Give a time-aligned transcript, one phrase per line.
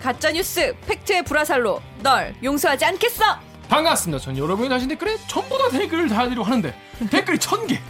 [0.00, 4.22] 가짜뉴스 팩트의 불화살로 널 용서하지 않겠어 반갑습니다.
[4.22, 6.72] 전 여러분이 다신 댓글에 전부 다 댓글을 달아드리려고 하는데
[7.10, 7.80] 댓글이 천 개,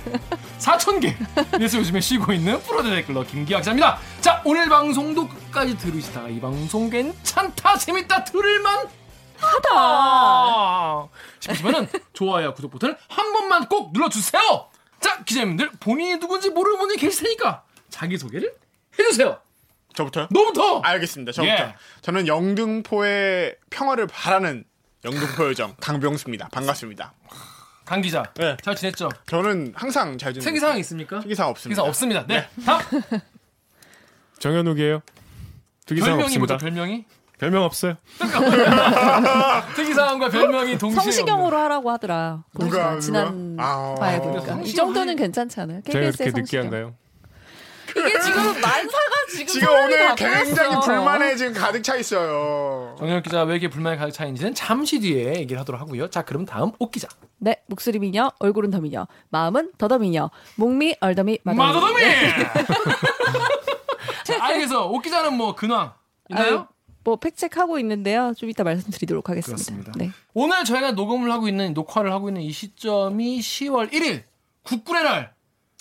[0.56, 1.14] 사천 개.
[1.50, 3.98] 그래서 요즘에 쉬고 있는 프로 댓글러 김기학 기자입니다.
[4.22, 8.88] 자 오늘 방송도 끝까지 들으시다가 이 방송 괜찮다, 재밌다, 들을만
[9.36, 11.08] 하다
[11.40, 14.68] 싶으시면은 좋아요, 구독 버튼을 한 번만 꼭 눌러주세요.
[15.00, 18.54] 자 기자님들 본인이 누군지 모르는 분이 계실 테니까 자기 소개를
[18.98, 19.38] 해주세요.
[19.96, 20.28] 저부터요?
[20.30, 20.80] 너부터.
[20.80, 21.32] 알겠습니다.
[21.32, 21.52] 저부터.
[21.54, 21.74] 예.
[22.02, 24.64] 저는 영등포의 평화를 바라는
[25.04, 26.48] 영등포 요정 강병수입니다.
[26.52, 27.12] 반갑습니다.
[27.84, 28.24] 강 기자.
[28.34, 28.56] 네.
[28.62, 29.08] 잘 지냈죠?
[29.26, 31.20] 저는 항상 잘 지내고 특이사항 있습니까?
[31.20, 31.82] 특이사항 없습니다.
[31.82, 32.26] 특이사항 없습니다.
[32.26, 32.48] 네.
[32.64, 33.20] 다음.
[34.38, 35.00] 정현욱이에요.
[35.86, 36.54] 특이사항 별명이 뭐죠?
[36.54, 36.56] 없습니다.
[36.58, 37.04] 별명이?
[37.38, 37.96] 별명 없어요.
[39.76, 43.64] 특이사항과 별명이 동시에 성시경으로 하라고 하더라 누가, 보니까 지난 누가?
[43.64, 43.94] 아.
[44.00, 46.94] 화에 보니까 이 정도는 괜찮잖아요 제가 KBS의 그렇게 성시경 느끼한가요?
[47.96, 50.76] 이게 지금 만사가 지금 지금 오늘 다 굉장히.
[50.84, 52.94] 불만에 지금 가득 차 있어요.
[52.98, 56.08] 정현욱 기자 왜 이렇게 불만이 가득 차있는지는 잠시 뒤에 얘기를 하도록 하고요.
[56.10, 57.08] 자, 그럼 다음 옥 기자.
[57.38, 62.00] 네 목소리 미녀 얼굴은 더 미녀 마음은 더더 미녀 목미 얼더미 마더미 마더더미!
[64.24, 64.86] 자, 알겠어.
[64.86, 65.92] 옥 기자는 뭐 근황
[66.30, 66.46] 있나요?
[66.46, 66.64] 아유,
[67.04, 69.92] 뭐 팩체크하고 있는데요 좀 이따 말씀드리도록 하겠습니다 그렇습니다.
[69.96, 70.10] 네.
[70.34, 74.22] 오늘 저희가 녹음을 하고 있는 녹화를 하고 있는 이 시점이 10월 1일
[74.62, 75.35] 국군의 날.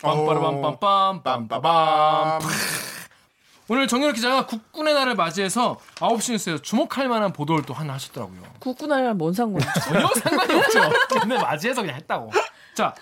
[0.06, 2.40] 빰빠라빰빰빰 빰빠밤.
[3.68, 8.42] 오늘 정현욱 기자가 국군의 날을 맞이해서 9시 뉴스에서 주목할 만한 보도를 또 하나 하셨더라고요.
[8.60, 10.80] 국군이랑 뭔 상관이야 전혀 상관이 없죠.
[11.20, 12.32] 근데 맞이해서 그냥 했다고.
[12.76, 12.94] 자,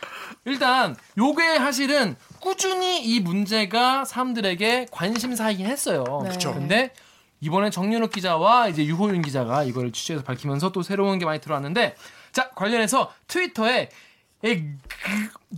[0.45, 6.21] 일단 요게 사실은 꾸준히 이 문제가 사람들에게 관심사이긴 했어요.
[6.23, 6.29] 네.
[6.29, 6.53] 그쵸.
[6.53, 6.93] 근데
[7.41, 11.95] 이번에 정윤욱 기자와 이제 유호윤 기자가 이걸 취재해서 밝히면서 또 새로운 게 많이 들어왔는데
[12.31, 13.89] 자, 관련해서 트위터에 이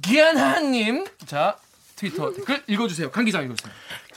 [0.02, 1.58] 기안하님 자,
[1.96, 3.12] 트위터 댓글 읽어주세요.
[3.12, 3.74] 강 기자 읽어주세요.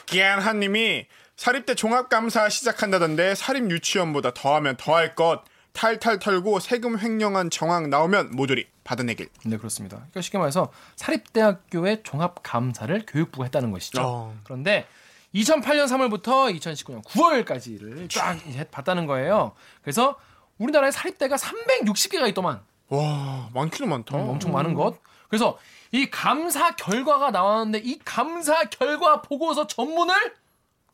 [0.07, 1.07] 기안하님이
[1.37, 5.43] 사립대 종합감사 시작한다던데 사립 유치원보다 더하면 더할 것
[5.73, 9.29] 탈탈 털고 세금 횡령한 정황 나오면 모조리 받아내길.
[9.45, 9.99] 네, 그렇습니다.
[9.99, 14.03] 그러니까 쉽게 말해서 사립대학교의 종합감사를 교육부가 했다는 것이죠.
[14.03, 14.37] 어.
[14.43, 14.87] 그런데
[15.35, 18.39] 2008년 3월부터 2019년 9월까지를 쫙
[18.71, 19.53] 봤다는 거예요.
[19.83, 20.19] 그래서
[20.59, 24.17] 우리나라에 사립대가 360개가 있더만 와 많기는 많다.
[24.17, 24.99] 어, 엄청 많은 것.
[25.29, 25.59] 그래서
[25.93, 30.15] 이 감사 결과가 나왔는데 이 감사 결과 보고서 전문을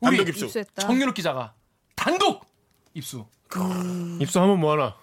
[0.01, 0.45] 우리 단독 입수.
[0.45, 1.53] 입수했다 정유럽 기자가
[1.95, 2.45] 단독
[2.93, 3.25] 입수.
[4.19, 4.95] 입수하면 뭐하나?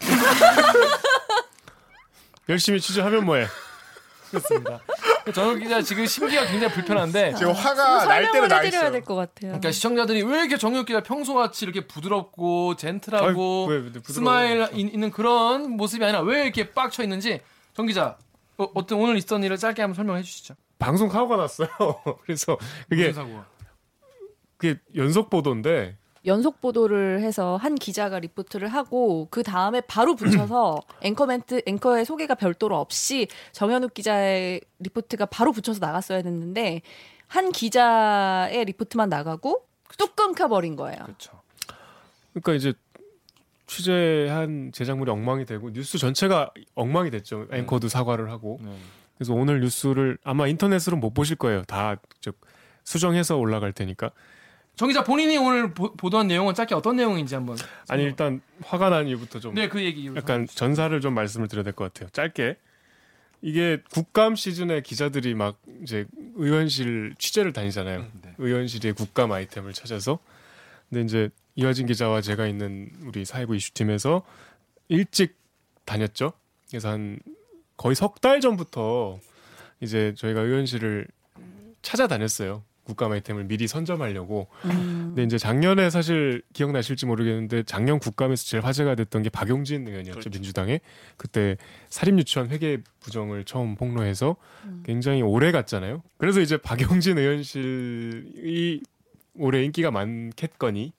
[2.48, 3.46] 열심히 취재하면 뭐해?
[4.30, 4.80] 그렇습니다.
[5.32, 8.90] 정연욱 기자 지금 심기가 굉장히 불편한데 지금 화가 날 설명을 나 있어요.
[8.92, 14.02] 될것 같아요 그러니까 시청자들이 왜 이렇게 정연욱 기자 평소같이 이렇게 부드럽고 gentle하고 부드러워.
[14.08, 17.40] 스마일 이- 있는 그런 모습이 아니라 왜 이렇게 빡쳐 있는지
[17.74, 18.16] 정 기자
[18.58, 20.54] 어, 어떤 오늘 있었던 일을 짧게 한번 설명해 주시죠.
[20.78, 21.68] 방송 사고가 났어요.
[22.24, 22.56] 그래서
[22.88, 23.46] 그게 무슨 사고가?
[24.56, 25.96] 그게 연속 보도인데
[26.26, 32.34] 연속 보도를 해서 한 기자가 리포트를 하고 그 다음에 바로 붙여서 앵커 멘트 앵커의 소개가
[32.34, 36.82] 별도로 없이 정연욱 기자의 리포트가 바로 붙여서 나갔어야 됐는데
[37.26, 40.98] 한 기자의 리포트만 나가고 뚝 끊겨버린 거예요.
[41.04, 41.40] 그렇죠.
[42.32, 42.72] 그러니까 이제
[43.66, 47.46] 취재한 제작물이 엉망이 되고 뉴스 전체가 엉망이 됐죠.
[47.52, 48.74] 앵커도 사과를 하고 네.
[49.16, 51.64] 그래서 오늘 뉴스를 아마 인터넷으로 못 보실 거예요.
[51.64, 52.32] 다 저,
[52.84, 54.10] 수정해서 올라갈 테니까.
[54.78, 57.56] 정 기자 본인이 오늘 보, 보도한 내용은 짧게 어떤 내용인지 한번.
[57.88, 60.06] 아니 일단 화가 난 이유부터 좀 네, 그 얘기.
[60.14, 62.08] 약간 전사를 좀 말씀을 드려야 될 것 같아요.
[62.10, 62.56] 짧게.
[63.42, 66.06] 이게 국감 시즌에 기자들이 막 이제
[66.36, 68.06] 의원실 취재를 다니잖아요.
[68.22, 68.34] 네.
[68.38, 70.20] 의원실의 국감 아이템을 찾아서.
[70.88, 74.22] 근데 이제 이화진 기자와 제가 있는 우리 사회부 이슈팀에서
[74.88, 75.36] 일찍
[75.86, 76.32] 다녔죠.
[76.70, 77.18] 그래서 한
[77.76, 79.18] 거의 석 달 전부터
[79.80, 81.08] 이제 저희가 의원실을
[81.82, 82.62] 찾아다녔어요.
[82.88, 84.48] 국감 아이템을 미리 선점하려고.
[84.62, 90.30] 근데 이제 작년에 사실 기억나실지 모르겠는데 작년 국감에서 제일 화제가 됐던 게 박용진 의원이었죠 그렇죠.
[90.30, 90.80] 민주당의
[91.18, 91.56] 그때
[91.90, 94.36] 사립유치원 회계 부정을 처음 폭로해서
[94.84, 96.02] 굉장히 오래 갔잖아요.
[96.16, 98.82] 그래서 이제 박용진 의원실이
[99.36, 100.92] 올해 인기가 많겠거니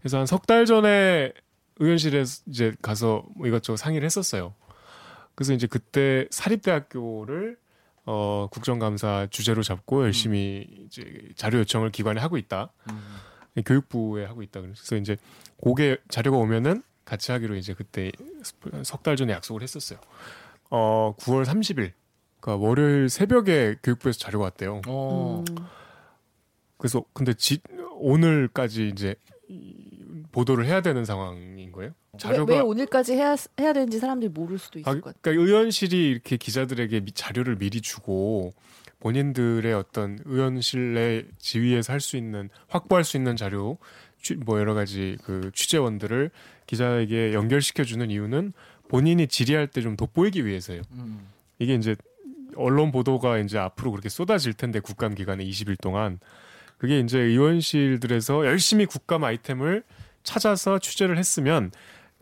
[0.00, 1.32] 그래서 한 석 달 전에
[1.78, 4.54] 의원실에 이제 가서 뭐 이것저것 상의를 했었어요.
[5.34, 7.56] 그래서 이제 그때 사립대학교를
[8.06, 12.72] 어 국정감사 주제로 잡고 열심히 이제 자료 요청을 기관에 하고 있다.
[13.66, 15.16] 교육부에 하고 있다 그래서 이제
[15.58, 18.10] 고게 자료가 오면은 같이 하기로 이제 그때
[18.84, 19.98] 석 달 전에 약속을 했었어요.
[20.70, 21.92] 어 9월 30일
[22.40, 24.80] 그러니까 월요일 새벽에 교육부에서 자료가 왔대요.
[24.86, 25.44] 어.
[25.50, 25.56] 음.
[26.78, 27.60] 그래서 근데 지,
[27.98, 29.14] 오늘까지 이제
[29.48, 29.99] 이-
[30.32, 31.92] 보도를 해야 되는 상황인 거예요.
[32.24, 35.20] 왜, 왜 오늘까지 해야 해야 되는지 사람들이 모를 수도 있을 아, 것 같아요.
[35.22, 38.52] 그러니까 의원실이 이렇게 기자들에게 미- 자료를 미리 주고
[39.00, 43.78] 본인들의 어떤 의원실 내 지위에서 할 수 있는 확보할 수 있는 자료
[44.22, 46.30] 취- 뭐 여러 가지 그 취재원들을
[46.66, 48.52] 기자에게 연결시켜 주는 이유는
[48.88, 50.82] 본인이 질의할 때 좀 돋보이기 위해서예요.
[50.92, 51.26] 음.
[51.58, 51.96] 이게 이제
[52.56, 56.18] 언론 보도가 이제 앞으로 그렇게 쏟아질 텐데 국감 기간에 20일 동안
[56.78, 59.84] 그게 이제 의원실들에서 열심히 국감 아이템을
[60.22, 61.70] 찾아서 취재를 했으면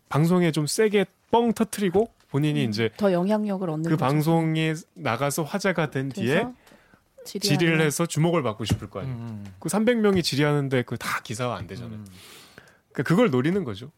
[0.08, 4.04] 방송에 좀 세게 뻥 터트리고 본인이 이제 더 영향력을 얻는 그 거죠.
[4.04, 6.54] 방송에 나가서 화제가 된 뒤에 그래서
[7.24, 9.16] 질의를 질의하는 해서 주목을 받고 싶을 거 아니에요.
[9.16, 9.44] 음.
[9.58, 11.98] 그 300명이 질의하는데 그 다 기사화 안 되잖아요.
[11.98, 12.06] 음.
[12.92, 13.90] 그러니까 그걸 노리는 거죠.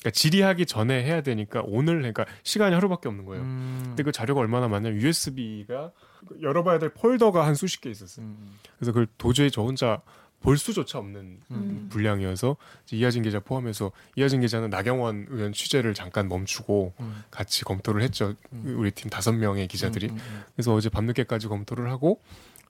[0.00, 3.42] 그러니까 질의하기 전에 해야 되니까 오늘 그러니까 시간이 하루밖에 없는 거예요.
[3.42, 3.82] 음.
[3.86, 5.92] 근데 그 자료가 얼마나 많냐면 USB가
[6.42, 8.26] 열어봐야 될 폴더가 한 수십 개 있었어요.
[8.26, 8.58] 음.
[8.78, 10.00] 그래서 그걸 도저히 저 혼자
[10.42, 11.86] 볼 수조차 없는 음.
[11.90, 17.22] 분량이어서 이제 이하진 기자 포함해서 이하진 기자는 나경원 의원 취재를 잠깐 멈추고 음.
[17.30, 18.34] 같이 검토를 했죠.
[18.64, 20.08] 우리 팀 다섯 명의 기자들이.
[20.08, 22.20] 음, 음, 그래서 어제 밤늦게까지 검토를 하고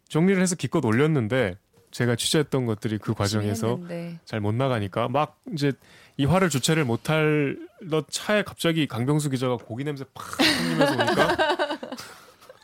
[0.08, 1.56] 정리를 해서 기껏 올렸는데
[1.90, 3.80] 제가 취재했던 것들이 그 과정에서.
[4.24, 5.72] 잘 못 나가니까 막 이제
[6.16, 11.36] 이 화를 주체를 못할 너 차에 갑자기 강병수 기자가 고기 냄새 팍 풍기면서 오니까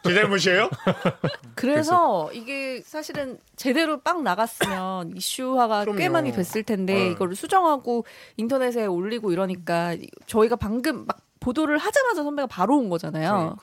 [0.09, 0.71] 제 잘못이에요?
[1.55, 6.13] 그래서 이게 사실은 제대로 빵 나갔으면 이슈화가 꽤 그럼요.
[6.13, 7.07] 많이 됐을 텐데 네.
[7.11, 8.05] 이거를 수정하고
[8.37, 9.97] 인터넷에 올리고 이러니까
[10.27, 13.57] 저희가 방금 막 보도를 하자마자 선배가 바로 온 거잖아요.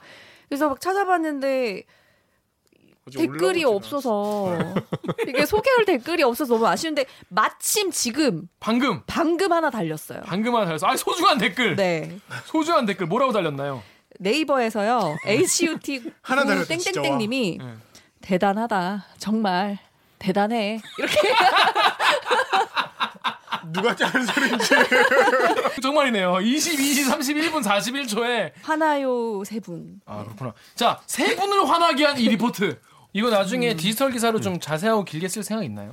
[0.47, 1.83] 그래서 막 찾아봤는데
[3.13, 4.57] 댓글이 없어서
[5.27, 10.21] 이게 소개할 댓글이 없어서 너무 아쉬운데 마침 지금 방금 방금 하나 달렸어요.
[10.25, 10.87] 방금 하나 달렸어.
[10.87, 11.75] 아 소중한 댓글.
[11.75, 12.17] 네.
[12.45, 13.83] 소중한 댓글 뭐라고 달렸나요?
[14.19, 15.17] 네이버에서요.
[15.27, 16.63] HUT 하나.
[16.65, 17.73] 땡땡땡님이 네.
[18.21, 19.05] 대단하다.
[19.17, 19.77] 정말
[20.19, 20.81] 대단해.
[20.97, 21.15] 이렇게
[23.71, 24.69] 누가 짜는 소리인지.
[25.81, 26.33] 정말이네요.
[26.33, 29.99] 22시 31분 41초에 화나요 세 분.
[30.05, 30.53] 아 그렇구나.
[30.75, 32.79] 자세 분을 화나게 한 이 리포트.
[33.13, 33.77] 이거 나중에 음.
[33.77, 35.91] 디지털 기사로 좀 자세하고 길게 쓸 생각 있나요?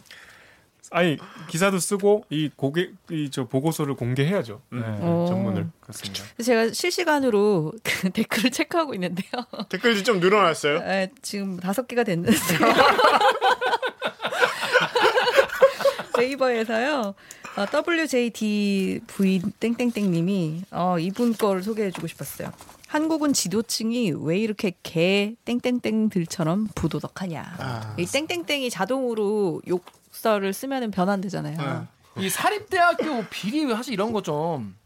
[0.93, 1.17] 아니
[1.49, 4.61] 기사도 쓰고 이 고개 이저 보고서를 공개해야죠.
[4.71, 4.81] 네.
[4.85, 5.25] 어.
[5.29, 5.69] 전문을.
[5.81, 6.23] 그렇습니다.
[6.43, 9.31] 제가 실시간으로 그 댓글을 체크하고 있는데요.
[9.71, 10.79] 댓글이 좀 늘어났어요.
[10.79, 12.37] 에, 지금 다섯 개가 됐는데
[16.19, 17.15] 네이버에서요.
[17.57, 22.53] 어, WJDV 땡땡땡님이 어, 이분 거를 소개해주고 싶었어요.
[22.87, 27.55] 한국은 지도층이 왜 이렇게 개 땡땡땡들처럼 부도덕하냐.
[27.59, 27.97] 아.
[27.99, 31.89] 이 땡땡땡이 자동으로 욕 설을 쓰면 변환되잖아요.
[32.19, 34.77] 이 사립대학교 비리 사실 이런 거 좀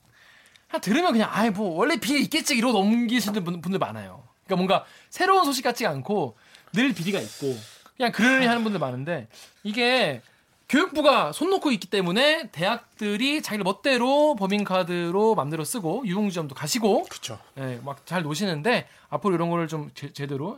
[0.83, 4.23] 들으면 그냥 아이 뭐 원래 비리 있겠지 이러고 넘기시는 분- 분들 많아요.
[4.47, 6.37] 그러니까 뭔가 새로운 소식 같지가 않고
[6.73, 7.57] 늘 비리가 있고
[7.97, 9.29] 그냥 그러려니 하는 분들 많은데
[9.63, 10.23] 이게
[10.69, 17.39] 교육부가 손 놓고 있기 때문에 대학들이 자기들 멋대로 법인카드로 맘대로 쓰고 유흥지점도 가시고 그렇죠.
[17.59, 20.57] 예, 막 잘 노시는데 앞으로 이런 거를 좀 제, 제대로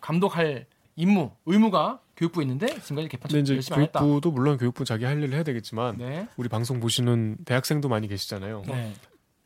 [0.00, 0.66] 감독할
[1.00, 4.00] 임무, 의무가 교육부에 있는데 지금까지 개판 근데 이제 열심히 안 했다.
[4.00, 6.28] 교육부도 물론 교육부 자기 할 일을 해야 되겠지만 네.
[6.36, 8.64] 우리 방송 보시는 대학생도 많이 계시잖아요.
[8.66, 8.92] 네.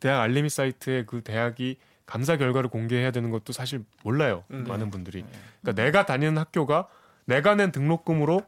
[0.01, 4.43] 대학 알림이 사이트에 그 대학이 감사 결과를 공개해야 되는 것도 사실 몰라요.
[4.51, 4.65] 음.
[4.69, 5.25] 많은 분들이.
[5.63, 6.89] 그러니까 내가 다니는 학교가
[7.27, 8.43] 내가 낸 등록금으로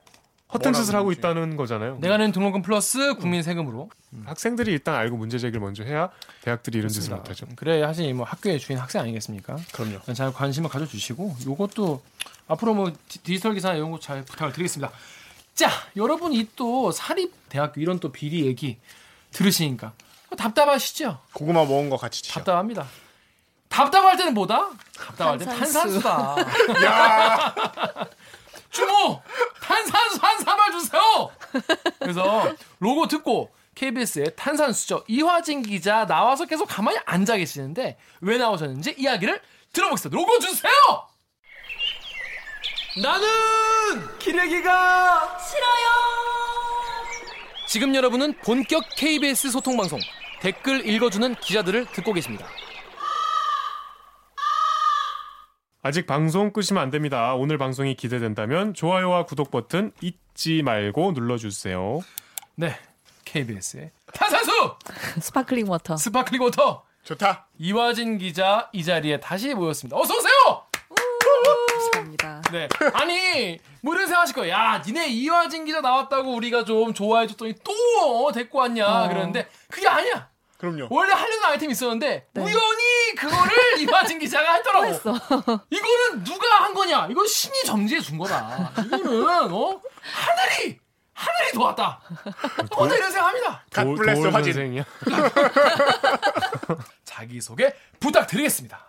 [0.53, 1.19] 허튼 짓을 하고 그러지?
[1.19, 1.99] 있다는 거잖아요.
[2.01, 3.91] 내가 낸 등록금 플러스 국민 세금으로
[4.25, 6.11] 학생들이 일단 알고 문제 제기를 먼저 해야
[6.43, 7.47] 대학들이 이런 짓을 못 하죠.
[7.57, 9.57] 그래 사실 뭐 학교의 주인 학생 아니겠습니까?
[9.73, 10.01] 그럼요.
[10.15, 12.01] 잘 관심을 가져주시고 요것도
[12.49, 14.93] 앞으로 뭐 디- 디지털 기사 이런 거잘 부탁을 드리겠습니다.
[15.55, 18.79] 자 여러분 이 또 사립 대학교 이런 또 비리 얘기
[19.33, 19.93] 들으시니까
[20.37, 21.19] 답답하시죠?
[21.33, 22.35] 고구마 먹은 거 같이 치죠.
[22.35, 22.87] 답답합니다.
[23.69, 24.71] 답답할 때는 뭐다?
[24.97, 26.01] 답답할 때 탄산수.
[26.01, 26.37] 탄산수다.
[26.87, 27.55] 야,
[28.71, 29.21] 주모
[29.63, 31.31] 탄산수 한 사발 주세요.
[31.99, 39.41] 그래서 로고 듣고 KBS의 탄산수죠 이화진 기자 나와서 계속 가만히 앉아 계시는데 왜 나오셨는지 이야기를
[39.73, 40.17] 들어보겠습니다.
[40.19, 40.71] 로고 주세요.
[43.01, 43.27] 나는
[44.19, 45.87] 기레기가 싫어요.
[47.69, 49.99] 지금 여러분은 본격 KBS 소통 방송
[50.41, 52.47] 댓글 읽어주는 기자들을 듣고 계십니다.
[55.83, 57.35] 아직 방송 끄시면 안 됩니다.
[57.35, 62.01] 오늘 방송이 기대된다면 좋아요와 구독 버튼 잊지 말고 눌러주세요.
[62.57, 62.75] 네,
[63.25, 64.77] KBS의 탄산수
[65.21, 65.99] sparkling water.
[65.99, 67.47] sparkling water 좋다.
[67.59, 69.97] 이화진 기자 이 자리에 다시 모였습니다.
[69.97, 70.36] 어서 오세요.
[72.53, 72.69] 네.
[72.95, 74.53] 아니, 뭐 이런 생각하실 거예요.
[74.53, 77.73] 야, 니네 이화진 기자 나왔다고 우리가 좀 좋아해줬더니 또
[78.27, 78.87] 어, 데리고 왔냐.
[79.05, 79.09] 어.
[79.09, 80.29] 그러는데 그게 아니야.
[80.59, 80.87] 그럼요.
[80.91, 82.41] 원래 하려는 아이템이 있었는데 네.
[82.41, 84.87] 우연히 그거를 이화진 기자가 했더라고.
[84.87, 85.13] 했어.
[85.71, 87.09] 이거는 누가 한 거냐?
[87.11, 88.73] 이건 신이 정지해 준 거다.
[88.87, 90.79] 이거는 어 하늘이
[91.13, 92.01] 하늘이 도왔다.
[92.73, 93.65] 어제 이런 생각합니다.
[93.71, 94.85] 갓 도- 블레스 도울 화진.
[97.05, 98.85] 자기 소개 부탁드리겠습니다.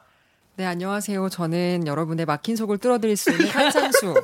[0.57, 1.29] 네, 안녕하세요.
[1.29, 4.15] 저는 여러분의 막힌 속을 뚫어드릴 수 있는 한상수.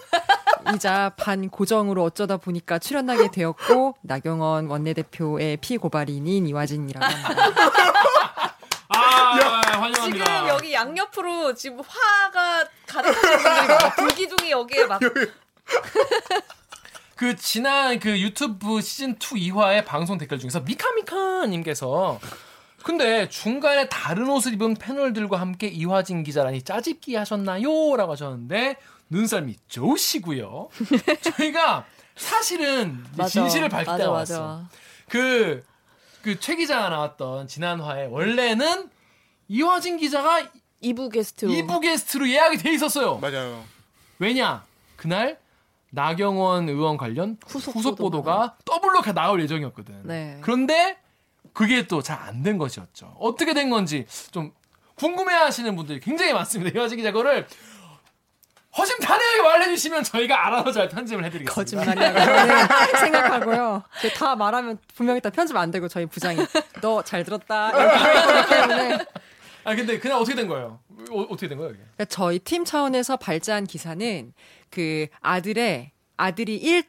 [0.74, 8.56] 이자 반 고정으로 어쩌다 보니까 출연하게 되었고 나경원 원내대표의 피고발인인 이화진이라고 합니다.
[8.88, 8.98] 아
[9.80, 10.26] 환영합니다.
[10.26, 13.94] 지금 여기 양옆으로 지금 화가 가득하신 분들이 많아.
[13.94, 15.00] 불기둥이 여기에 막
[17.16, 19.16] 그 지난 그 유튜브 시즌 2
[19.52, 22.20] 2화의 방송 댓글 중에서 미카미카님께서
[22.84, 27.96] 근데 중간에 다른 옷을 입은 패널들과 함께 이화진 기자라니 짜집기 하셨나요?
[27.96, 28.76] 라고 하셨는데
[29.10, 30.70] 눈썰미 좋으시고요.
[31.38, 31.86] 저희가
[32.16, 33.30] 사실은 맞아.
[33.30, 34.12] 진실을 맞아.
[34.12, 34.64] 왔어.
[35.10, 35.64] 그,
[36.22, 38.90] 그 최 기자가 나왔던 지난 화에 원래는
[39.48, 40.42] 이화진 기자가
[40.82, 43.18] 2부 게스트로 2부 게스트로 예약이 돼 있었어요.
[43.18, 43.64] 맞아요.
[44.20, 44.66] 왜냐?
[44.96, 45.38] 그날
[45.92, 48.34] 나경원 의원 관련 후속 후속, 보도가.
[48.38, 50.02] 보도가 더블로 가- 나올 예정이었거든.
[50.04, 50.38] 네.
[50.42, 50.98] 그런데
[51.54, 53.16] 그게 또 잘 안 된 것이었죠.
[53.20, 54.52] 어떻게 된 건지 좀
[54.96, 56.78] 궁금해 하시는 분들이 굉장히 많습니다.
[56.78, 57.48] 이화진 기자 거를
[58.76, 61.54] 허심탄회하게 말해주시면 저희가 알아서 잘 편집을 해드리겠습니다.
[61.54, 63.84] 거짓말이라고 생각하고요.
[64.02, 66.40] 그다 말하면 분명히 다 편집 안 되고 저희 부장이
[66.82, 67.72] 너 잘 들었다
[68.50, 68.98] 때문에
[69.66, 70.80] 아 근데 그냥 어떻게 된 거예요?
[71.12, 71.74] 어, 어떻게 된 거예요?
[71.74, 74.34] 그러니까 저희 팀 차원에서 발제한 기사는
[74.72, 76.84] 그 아들의 아들이 일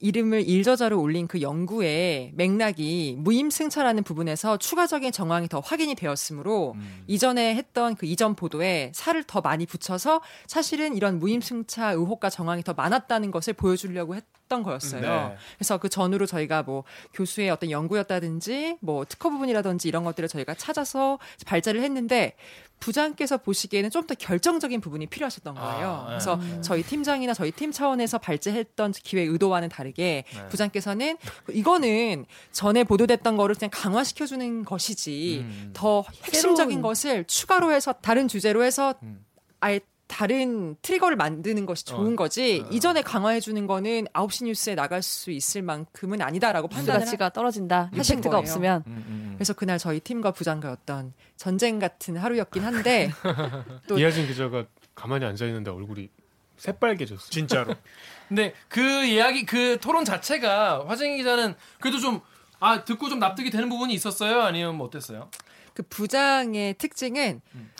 [0.00, 7.04] 이름을 일저자로 올린 그 연구의 맥락이 무임승차라는 부분에서 추가적인 정황이 더 확인이 되었으므로 음.
[7.06, 12.74] 이전에 했던 그 이전 보도에 살을 더 많이 붙여서 사실은 이런 무임승차 의혹과 정황이 더
[12.74, 15.00] 많았다는 것을 보여주려고 했던 거였어요.
[15.00, 15.36] 네.
[15.58, 16.84] 그래서 그 전후로 저희가 뭐
[17.14, 22.34] 교수의 어떤 연구였다든지 뭐 특허 부분이라든지 이런 것들을 저희가 찾아서 발제를 했는데
[22.80, 25.88] 부장께서 보시기에는 좀 더 결정적인 부분이 필요하셨던 거예요.
[25.88, 26.06] 아, 네.
[26.10, 30.48] 그래서 저희 팀장이나 저희 팀 차원에서 발제했던 기획 의도와는 다르게 네.
[30.48, 31.16] 부장께서는
[31.50, 35.70] 이거는 전에 보도됐던 거를 그냥 강화시켜주는 것이지 음.
[35.72, 36.82] 더 핵심적인 새로운.
[36.82, 39.24] 것을 추가로 해서 다른 주제로 해서 음.
[39.58, 42.16] 아예 다른 트리거를 만드는 것이 좋은 어.
[42.16, 42.68] 거지 어.
[42.70, 47.90] 이전에 강화해 주는 거는 9시 뉴스에 나갈 수 있을 만큼은 아니다라고 뉴스 판단을 가치가 떨어진다.
[47.94, 48.36] 하신 거예요.
[48.38, 49.32] 없으면 음, 음, 음.
[49.36, 53.10] 그래서 그날 저희 팀과 부장과 어떤 전쟁 같은 하루였긴 한데
[53.88, 56.08] 또- 이하진 기자가 가만히 앉아 있는데 얼굴이
[56.56, 57.28] 새빨개졌어.
[57.30, 57.74] 진짜로.
[58.28, 62.20] 근데 그 이야기 그 토론 자체가 화정희 기자는 그래도 좀
[62.58, 64.40] 아 듣고 좀 납득이 되는 부분이 있었어요?
[64.40, 65.28] 아니면 뭐 어땠어요?
[65.74, 67.70] 그 부장의 특징은 음.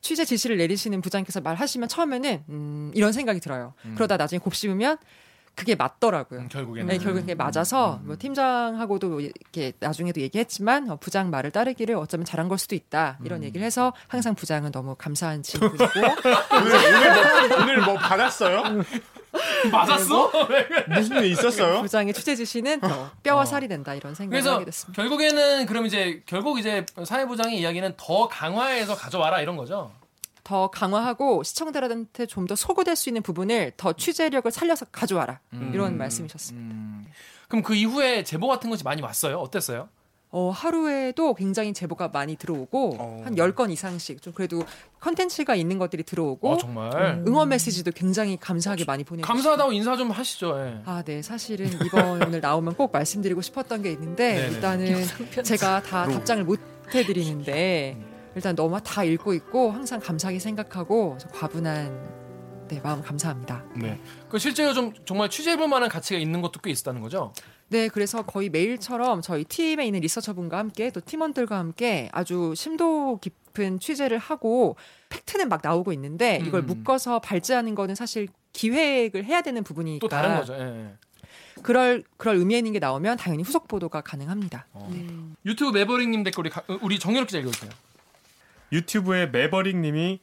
[0.00, 3.74] 취재 지시를 내리시는 부장께서 말하시면 처음에는 음, 이런 생각이 들어요.
[3.94, 4.98] 그러다 나중에 곱씹으면
[5.54, 6.40] 그게 맞더라고요.
[6.40, 11.96] 음, 결국에는 네, 결국 그게 맞아서 뭐 팀장하고도 이렇게 나중에도 얘기했지만 어, 부장 말을 따르기를
[11.96, 17.48] 어쩌면 잘한 걸 수도 있다 이런 얘기를 해서 항상 부장은 너무 감사한 친구이고 오늘, 오늘,
[17.48, 18.62] 뭐, 오늘 뭐 받았어요?
[19.70, 20.30] 맞았어?
[20.88, 21.82] 무슨 일 있었어요?
[21.82, 25.00] 부장의 취재 지시는 더 뼈와 살이 된다 이런 생각을 그래서 하게 됐습니다.
[25.00, 29.92] 결국에는 그럼 이제 결국 이제 사회부장의 이야기는 더 강화해서 가져와라 이런 거죠.
[30.42, 35.38] 더 강화하고 시청자들한테 좀 더 소구될 수 있는 부분을 더 취재력을 살려서 가져와라
[35.72, 36.74] 이런 말씀이셨습니다.
[36.74, 37.06] 음.
[37.46, 39.38] 그럼 그 이후에 제보 같은 것이 많이 왔어요?
[39.38, 39.88] 어땠어요?
[40.32, 43.22] 어, 하루에도 굉장히 제보가 많이 들어오고 어.
[43.24, 44.62] 한 10건 이상씩 좀 그래도
[45.00, 50.10] 컨텐츠가 있는 것들이 들어오고 어, 정말 응원 메시지도 굉장히 감사하게 많이 보내주시고 감사하다고 인사 좀
[50.10, 50.56] 하시죠.
[50.60, 50.82] 예.
[50.84, 51.20] 아, 네.
[51.22, 54.48] 사실은 이번 오늘 나오면 꼭 말씀드리고 싶었던 게 있는데 네네.
[54.54, 55.04] 일단은
[55.42, 56.60] 제가 다 답장을 못
[56.94, 57.96] 해 드리는데
[58.34, 62.20] 일단 너무 다 읽고 있고 항상 감사하게 생각하고 과분한
[62.68, 63.64] 네, 마음 감사합니다.
[63.76, 64.00] 네.
[64.28, 67.32] 그 실제로 좀 정말 취재해 볼 만한 가치가 있는 것도 꽤 있었다는 거죠.
[67.70, 73.78] 네, 그래서 거의 매일처럼 저희 팀에 있는 리서처분과 함께 또 팀원들과 함께 아주 심도 깊은
[73.78, 74.76] 취재를 하고
[75.08, 76.66] 팩트는 막 나오고 있는데 이걸 음.
[76.66, 80.54] 묶어서 발제하는 거는 사실 기획을 해야 되는 부분이니까 또 다른 거죠.
[80.54, 80.58] 예,
[80.88, 80.94] 예.
[81.62, 84.66] 그럴 그럴 의미 있는 게 나오면 당연히 후속 보도가 가능합니다.
[85.46, 87.70] 유튜브 매버릭님 댓글 우리, 가- 우리 정렬 기자 읽어주세요.
[88.72, 90.20] 유튜브에 매버릭님이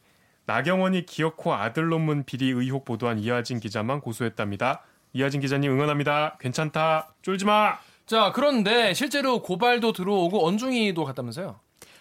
[0.47, 4.83] 나경원이 기어코 아들 논문 비리 의혹 보도한 이하진 기자만 고소했답니다.
[5.13, 6.37] 이하진 기자님 응원합니다.
[6.39, 7.13] 괜찮다.
[7.21, 7.77] 쫄지 마.
[8.05, 11.59] 자, 그런데 실제로 고발도 들어오고 언중이도 갔다면서요?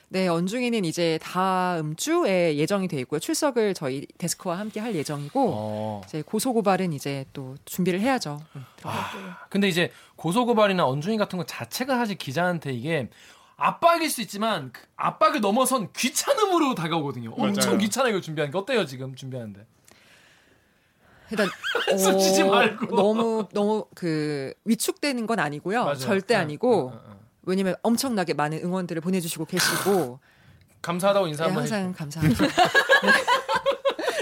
[0.09, 3.19] 네, 언중이는 이제 다음 주에 예정이 돼 있고요.
[3.19, 6.03] 출석을 저희 데스크와 함께 할 예정이고 어.
[6.05, 8.41] 이제 고소 고발은 이제 또 준비를 해야죠.
[9.49, 13.09] 근데 이제 고소 고발이나 언중이 같은 거 자체가 사실 기자한테 이게
[13.57, 17.33] 압박일 수 있지만 그 압박을 넘어선 귀찮음으로 다가오거든요.
[17.37, 17.79] 엄청 맞아요.
[17.79, 18.59] 귀찮아요, 이거 준비하는 게.
[18.59, 19.67] 어때요, 지금 준비하는데?
[21.31, 21.49] 일단
[21.99, 22.95] 숨쉬지 말고.
[22.97, 25.85] 너무 너무 그 위축되는 건 아니고요.
[25.85, 25.99] 맞아요.
[25.99, 27.17] 절대 응, 아니고 응, 응, 응.
[27.43, 30.19] 왜냐면 엄청나게 많은 응원들을 보내주시고 계시고
[30.83, 31.95] 감사하다고 인사 네, 한번 항상 해주세요.
[31.97, 32.47] 감사합니다.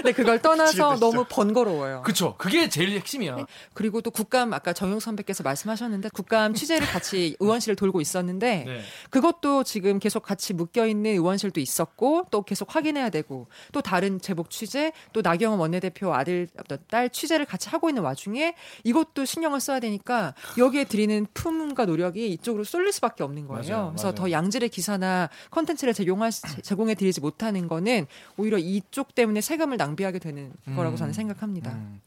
[0.05, 0.97] 네, 그걸 떠나서.
[0.97, 2.01] 너무 번거로워요.
[2.03, 2.35] 그쵸.
[2.37, 3.45] 그게 제일 핵심이야.
[3.73, 8.81] 그리고 또 국감 아까 정용 선배께서 말씀하셨는데 국감 취재를 같이 의원실을 돌고 있었는데 네.
[9.09, 14.49] 그것도 지금 계속 같이 묶여 있는 의원실도 있었고 또 계속 확인해야 되고 또 다른 제복
[14.49, 19.79] 취재 또 나경원 원내대표 아들 어떤 딸 취재를 같이 하고 있는 와중에 이것도 신경을 써야
[19.79, 23.75] 되니까 여기에 드리는 품과 노력이 이쪽으로 쏠릴 수밖에 없는 거예요.
[23.75, 24.15] 맞아요, 그래서 맞아요.
[24.15, 28.07] 더 양질의 기사나 컨텐츠를 제공해 드리지 못하는 거는
[28.37, 31.71] 오히려 이쪽 때문에 세금을 낭비 하게 되는 거라고 저는 생각합니다.
[31.71, 32.01] 음.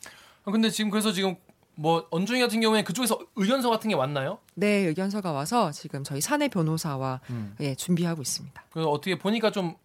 [0.44, 1.36] 아, 근데 지금 그래서 지금
[1.74, 4.38] 뭐 언중이 같은 경우에 그쪽에서 의견서 같은 게 왔나요?
[4.54, 7.54] 네, 의견서가 와서 지금 저희 사내 변호사와 음.
[7.60, 8.64] 예, 준비하고 있습니다.
[8.70, 9.76] 그래서 어떻게 보니까 좀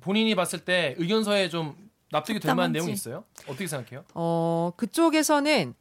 [0.00, 1.74] 본인이 봤을 때 의견서에 좀
[2.12, 2.70] 납득이 될 만한.
[2.72, 3.24] 내용이 있어요?
[3.48, 4.04] 어떻게 생각해요?
[4.14, 5.74] 어, 그쪽에서는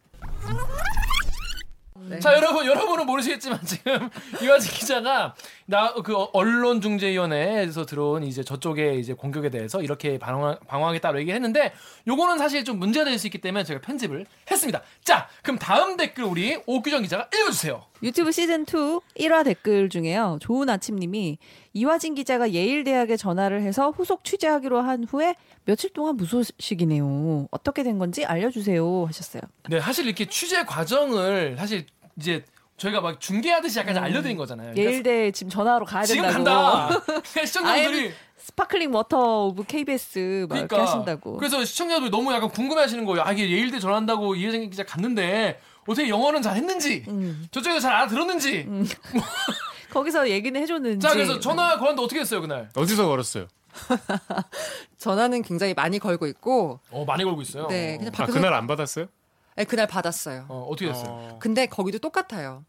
[2.09, 2.19] 네.
[2.19, 4.09] 자 여러분 여러분은 모르시겠지만 지금
[4.41, 5.33] 이화진 기자가
[5.65, 11.73] 나 그 언론 중재위원회에서 들어온 이제 저쪽의 이제 공격에 대해서 이렇게 방황, 방황하겠다고 얘기했는데
[12.07, 14.81] 요거는 사실 좀 문제가 될 수 있기 때문에 제가 편집을 했습니다.
[15.03, 17.85] 자 그럼 다음 댓글 우리 오규정 기자가 읽어주세요.
[18.03, 20.37] 유튜브 시즌 2 1화 댓글 중에요.
[20.41, 21.37] 좋은 아침님이
[21.71, 27.47] 이화진 기자가 예일 대학에 전화를 해서 후속 취재하기로 한 후에 며칠 동안 무소식이네요.
[27.49, 29.41] 어떻게 된 건지 알려주세요 하셨어요.
[29.69, 31.85] 네 사실 이렇게 취재 과정을 사실
[32.17, 32.43] 이제
[32.75, 34.73] 저희가 막 중계하듯이 약간 알려드린 거잖아요.
[34.73, 36.43] 그러니까 예일대 지금 전화로 가야 지금 된다고.
[36.43, 36.99] 간다.
[37.05, 41.37] 그러니까 시청자분들이 sparkling water of KBS 막 이렇게 하신다고.
[41.37, 43.23] 그래서 시청자들이 너무 약간 궁금해하시는 거예요.
[43.23, 47.47] 아 이게 예일대 전한다고 이화진 기자 갔는데 어떻게 영어는 잘 했는지 음.
[47.51, 48.67] 저쪽에서 잘 알아들었는지.
[49.91, 51.05] 거기서 얘기는 해줬는지.
[51.05, 52.69] 자 그래서 전화 걸었는데 어떻게 했어요 그날?
[52.75, 53.47] 어디서 걸었어요?
[54.97, 57.67] 전화는 굉장히 많이 걸고 있고, 어 많이 걸고 있어요.
[57.67, 59.07] 네, 그냥 아 밖에서 그날 안 받았어요?
[59.55, 60.45] 네, 그날 받았어요.
[60.47, 61.05] 어, 어떻게 됐어요?
[61.07, 61.39] 어.
[61.39, 62.63] 근데 거기도 똑같아요.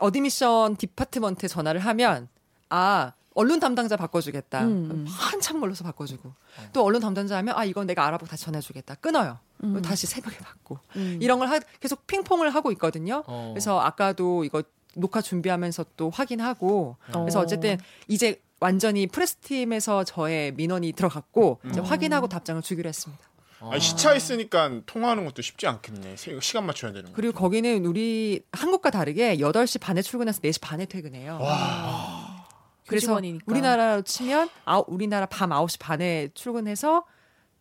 [0.00, 2.28] admission department에 전화를 하면
[2.68, 4.62] 아 언론 담당자 바꿔주겠다.
[4.64, 5.06] 음, 음.
[5.08, 6.32] 한참 걸려서 바꿔주고
[6.72, 8.96] 또 언론 담당자 하면 아 이건 내가 알아보고 다시 전해주겠다.
[8.96, 9.38] 끊어요.
[9.64, 9.80] 음.
[9.82, 11.18] 다시 새벽에 받고 음.
[11.20, 13.22] 이런 걸 하- 계속 핑퐁을 하고 있거든요.
[13.26, 13.50] 어.
[13.54, 14.62] 그래서 아까도 이거
[14.94, 17.42] 녹화 준비하면서 또 확인하고 그래서 어.
[17.42, 21.84] 어쨌든 이제 완전히 프레스팀에서 저의 민원이 들어갔고 이제 음.
[21.84, 23.24] 확인하고 답장을 주기로 했습니다.
[23.64, 26.16] 아니, 시차 있으니까 통화하는 것도 쉽지 않겠네.
[26.16, 27.14] 시- 시간 맞춰야 되는 거.
[27.16, 31.38] 그리고 거기는 우리 한국과 다르게 8시 반에 출근해서 4시 반에 퇴근해요.
[32.86, 33.44] 그래서 교직원이니까.
[33.46, 37.04] 우리나라로 치면 아, 우리나라 밤 9시 반에 출근해서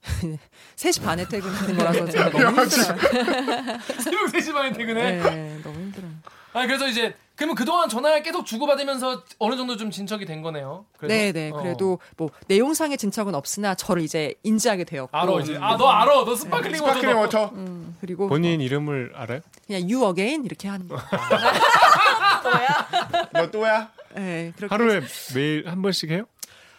[0.78, 2.98] 3시 반에 퇴근하는 거라서 제가 너무 힘들어요.
[4.02, 5.12] 새벽 3시 반에 퇴근해.
[5.22, 6.12] 네, 너무 힘들어요.
[6.54, 10.86] 아 그래서 이제 그러면 그동안 전화를 계속 주고받으면서 어느 정도 좀 진척이 된 거네요.
[11.04, 11.50] 네, 네.
[11.52, 11.56] 어.
[11.58, 15.58] 그래도 뭐 내용상의 진척은 없으나 저를 이제 인지하게 되었고 알아 이제.
[15.62, 16.26] 아 너 알아.
[16.26, 16.94] 너 sparkling water.
[16.94, 17.54] Sparkling water.
[18.02, 19.40] 그리고 본인 이름을 알아요?
[19.66, 20.98] 그냥 you again 이렇게 하는 거.
[23.34, 23.92] 너 또야?
[24.16, 25.02] 네, 그렇게 하루에
[25.36, 26.26] 매일 한 번씩 해요?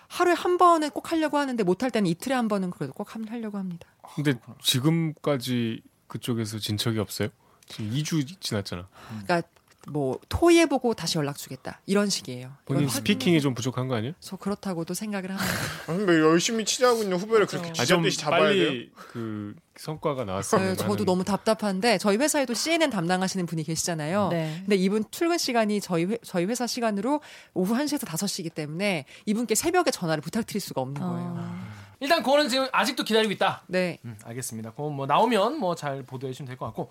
[0.08, 3.56] 하루에 한 번은 꼭 하려고 하는데 못할 때는 이틀에 한 번은 그래도 꼭 함- 하려고
[3.58, 3.88] 합니다.
[4.14, 7.28] 근데 지금까지 그쪽에서 진척이 없어요?
[7.66, 8.88] 지금 2주 지났잖아.
[9.08, 9.48] 그러니까
[9.88, 12.52] 뭐 토의해보고 다시 연락 주겠다 이런 식이에요.
[12.66, 14.14] 본인 스피킹이 좀 부족한 거 아니에요?
[14.20, 15.52] 저 그렇다고도 생각을 합니다.
[15.88, 18.66] 아니, 뭐 열심히 취재하고 있는 후배를 그렇게 아, 좀 쥐잡듯이 잡아야 돼요?
[18.68, 24.28] 빨리 그 성과가 나왔으면 네, 저도 하는- 너무 답답한데 저희 회사에도 CNN 담당하시는 분이 계시잖아요.
[24.28, 24.56] 네.
[24.60, 27.20] 근데 이분 출근 시간이 저희 회, 저희 회사 시간으로
[27.54, 31.34] 오후 1시에서 5시이기 때문에 이분께 새벽에 전화를 부탁드릴 수가 없는 거예요.
[31.38, 31.62] 어.
[31.98, 33.62] 일단 그거는 지금 아직도 기다리고 있다.
[33.66, 33.98] 네.
[34.04, 34.70] 음, 알겠습니다.
[34.72, 36.90] 그건 뭐 나오면 뭐 잘 보도해 주시면 될 것 같고.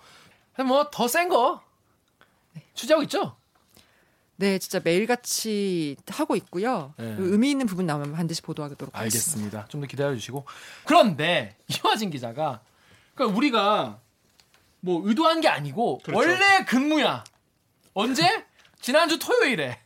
[0.66, 1.62] 뭐 더 센 거
[2.74, 3.36] 취재하고 있죠?
[4.36, 6.94] 네, 진짜 매일같이 하고 있고요.
[6.98, 7.14] 네.
[7.18, 8.98] 의미 있는 부분 나오면 반드시 보도하도록 하겠습니다.
[8.98, 9.66] 알겠습니다.
[9.68, 10.44] 좀 더 기다려 주시고.
[10.84, 12.60] 그런데 이화진 기자가
[13.14, 14.00] 그러니까 우리가
[14.80, 16.18] 뭐 의도한 게 아니고 그렇죠.
[16.18, 17.22] 원래 근무야.
[17.94, 18.44] 언제?
[18.80, 19.78] 지난주 토요일에.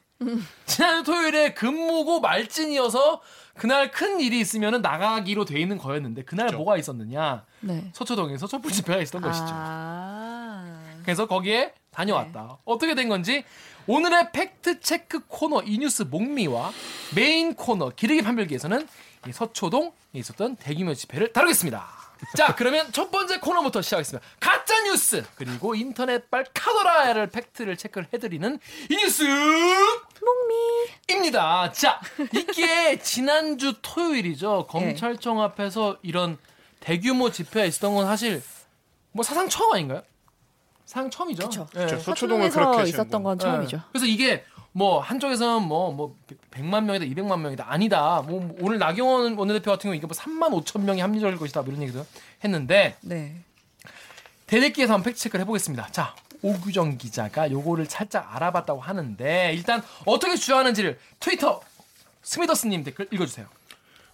[0.65, 3.21] 지난주 토요일에 근무고 말진이어서
[3.59, 6.59] 그날 큰 일이 있으면 나가기로 돼 있는 거였는데 그날 그렇죠.
[6.59, 7.45] 뭐가 있었느냐?
[7.61, 7.91] 네.
[7.93, 9.47] 서초동에서 촛불 집회가 있었던 것이죠.
[9.51, 10.81] 아.
[11.03, 12.59] 그래서 거기에 다녀왔다.
[12.65, 13.45] 어떻게 된 건지
[13.87, 16.73] 오늘의 팩트 체크 코너 이 뉴스 목미와
[17.15, 18.87] 메인 코너 기레기 판별기에서는
[19.29, 21.87] 이 서초동 에 있었던 대규모 집회를 다루겠습니다.
[22.35, 24.27] 자, 그러면 첫 번째 코너부터 시작하겠습니다.
[24.41, 28.59] 가짜 뉴스 그리고 인터넷 발 카더라를 팩트를 체크를 해드리는
[28.91, 29.25] 이 뉴스
[31.09, 31.73] 목미입니다.
[31.73, 32.01] 자,
[32.33, 34.67] 이게 지난주 토요일이죠.
[34.69, 36.39] 검찰청 앞에서 이런
[36.81, 38.43] 대규모 집회가 있었던 건 사실
[39.13, 40.03] 뭐 사상 처음 아닌가요?
[40.87, 41.49] 사상 처음이죠.
[41.49, 41.67] 그쵸.
[41.77, 41.81] 예.
[41.81, 41.99] 그쵸.
[41.99, 43.77] 서초동에서 그렇게 있었던 건 처음이죠.
[43.77, 43.83] 네.
[43.93, 46.17] 그래서 이게 뭐 한쪽에서는 뭐뭐
[46.53, 48.23] 100만 명이다, 200만 명이다 아니다.
[48.27, 51.63] 뭐 오늘 나경원 원내대표 같은 경우 이게 뭐 3만 5천 명이 합리적일 것이다.
[51.63, 52.07] 뭐 이런 얘기도
[52.45, 53.37] 했는데 네.
[54.47, 55.89] 대대기에서 한번 팩트 체크를 해보겠습니다.
[55.91, 61.61] 자, 오규정 기자가 요거를 살짝 알아봤다고 하는데 일단 어떻게 주장하는지를 트위터
[62.23, 63.47] 스미더스님 댓글 읽어주세요.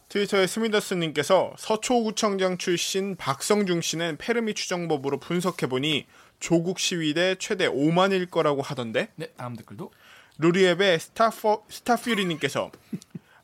[0.09, 6.07] 트위터의 스미더스님께서 서초구청장 출신 박성중 씨는 페르미 추정법으로 분석해보니
[6.43, 9.09] 조국 시위 대 최대 5만일 거라고 하던데?
[9.15, 9.93] 네, 다음 댓글도.
[10.39, 12.73] 루리웹의 스타퍼, 스타퓨리님께서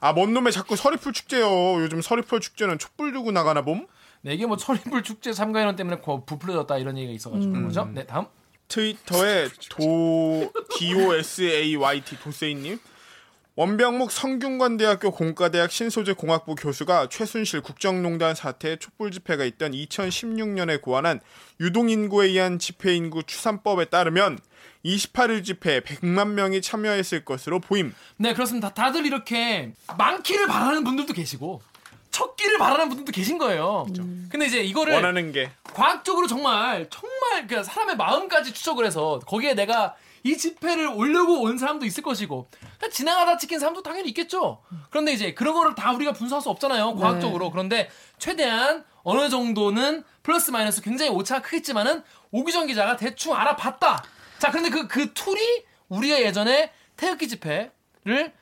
[0.01, 1.81] 아 뭔 놈의 자꾸 서리풀 축제요.
[1.83, 3.87] 요즘 서리풀 축제는 촛불 두고 나가나 봄?
[4.23, 7.89] 네, 이게 뭐 서리풀 축제 참가 인원 때문에 거- 부풀려졌다 이런 얘기가 있어가지고 그런 거죠.
[7.95, 8.27] 네, 다음.
[8.67, 12.79] 트위터에 도 DOSAYT 도세이님
[13.59, 21.19] 원병묵 성균관대학교 공과대학 신소재 공학부 교수가 최순실 국정농단 사태 촛불 집회가 있던 2016년에 고안한
[21.59, 24.39] 유동인구에 의한 집회인구 추산법에 따르면
[24.85, 27.93] 28일 집회에 100만 명이 참여했을 것으로 보임.
[28.17, 28.73] 네, 그렇습니다.
[28.73, 31.61] 다들 이렇게 많기를 바라는 분들도 계시고
[32.13, 33.89] 척기를 바라는 분들도 계신 거예요.
[34.29, 39.97] 근데 이제 이거를 원하는 게 과학적으로 정말 정말 그 사람의 마음까지 추적을 해서 거기에 내가
[40.29, 44.61] 이 집회를 올려고 온 사람도 있을 것이고 그냥 지나가다 찍힌 사람도 당연히 있겠죠.
[44.91, 46.97] 그런데 이제 그런 거를 다 우리가 분석할 수 없잖아요.
[46.97, 47.51] 과학적으로.
[47.51, 47.89] 그런데
[48.19, 54.05] 최대한 어느 정도는 플러스 마이너스 굉장히 오차가 크겠지만은 오기정 기자가 대충 알아봤다.
[54.39, 57.71] 자, 그런데 그 그 툴이 우리가 예전에 태극기 집회를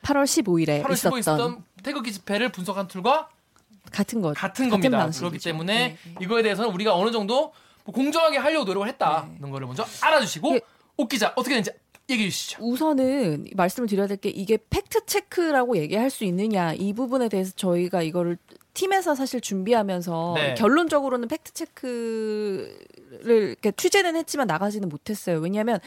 [0.03, 3.29] 8월 15일에 8월 15일 있었던 있었던 태극기 집회를 분석한 툴과
[3.91, 4.97] 같은 거 같은 겁니다.
[4.97, 5.29] 방식이죠.
[5.29, 6.15] 그렇기 때문에 네, 네.
[6.19, 7.53] 이거에 대해서는 우리가 어느 정도
[7.85, 10.59] 뭐 공정하게 하려고 노력을 했다는 거를 먼저 알아주시고 예.
[10.97, 11.71] 옥 기자 어떻게 되는지
[12.09, 12.63] 얘기해 주시죠.
[12.63, 18.01] 우선은 말씀을 드려야 될 게 이게 팩트 체크라고 얘기할 수 있느냐 이 부분에 대해서 저희가
[18.01, 18.37] 이거를
[18.73, 20.53] 팀에서 사실 준비하면서 네.
[20.55, 25.39] 결론적으로는 팩트 체크를 취재는 했지만 나가지는 못했어요.
[25.39, 25.79] 왜냐하면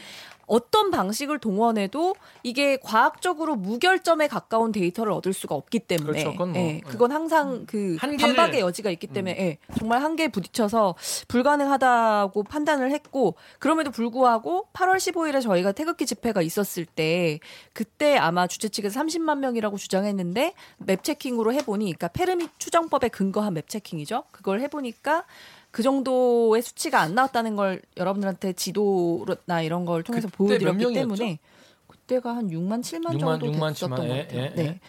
[0.51, 6.31] 어떤 방식을 동원해도 이게 과학적으로 무결점에 가까운 데이터를 얻을 수가 없기 때문에 그렇죠.
[6.33, 6.79] 그건 뭐, 예, 예.
[6.81, 10.95] 그건 항상 그 한계를- 반박의 여지가 있기 때문에 예, 정말 한계에 부딪혀서
[11.29, 17.39] 불가능하다고 판단을 했고 그럼에도 불구하고 8월 15일에 저희가 태극기 집회가 있었을 때
[17.71, 23.69] 그때 아마 주최 측에서 30만 명이라고 주장했는데 맵 체킹으로 해보니 그러니까 페르미 추정법에 근거한 맵
[23.69, 24.25] 체킹이죠.
[24.31, 25.23] 그걸 해보니까
[25.71, 30.93] 그 정도의 수치가 안 나왔다는 걸 여러분들한테 지도나 이런 걸 통해서 보여드렸기?
[30.93, 31.39] 때문에
[31.87, 34.41] 그때가 한 6만 7만 6만, 정도 6만, 됐었던 7만, 것 예, 같아요.
[34.41, 34.63] 예, 네.
[34.63, 34.79] 예.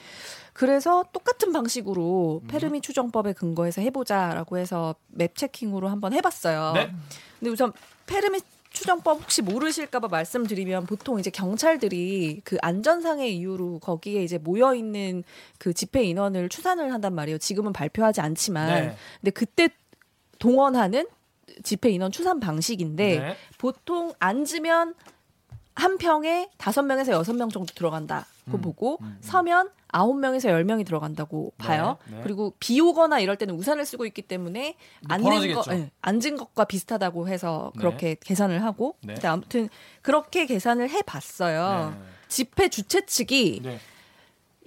[0.53, 6.73] 그래서 똑같은 방식으로 페르미 추정법에 근거해서 해보자라고 해서 맵 체킹으로 한번 해봤어요.
[6.75, 6.93] 네.
[7.39, 7.73] 근데 우선
[8.07, 8.41] 페르미
[8.71, 15.25] 추정법 혹시 모르실까봐 말씀드리면 보통 이제 경찰들이 그 안전상의 이유로 거기에 이제 모여 있는
[15.59, 17.39] 그 집회 인원을 추산을 한단 말이에요.
[17.39, 18.97] 지금은 발표하지 않지만, 네.
[19.21, 19.69] 근데 그때
[20.39, 21.07] 동원하는
[21.63, 23.37] 집회 인원 추산 방식인데 네.
[23.59, 24.95] 보통 앉으면
[25.75, 30.85] 한 평에 다섯 명에서 여섯 명 정도 들어간다고 음, 보고 서면 아홉 명에서 열 명이
[30.85, 31.99] 들어간다고 봐요.
[32.11, 32.21] 네.
[32.23, 34.77] 그리고 비 오거나 이럴 때는 우산을 쓰고 있기 때문에
[35.09, 35.55] 앉는.
[35.55, 37.79] 거, 예, 앉은 것과 비슷하다고 해서 네.
[37.81, 39.15] 그렇게 계산을 하고 네.
[39.15, 39.69] 근데 아무튼
[40.01, 41.95] 그렇게 계산을 해봤어요.
[41.95, 42.03] 네.
[42.29, 43.79] 집회 주최 측이 네.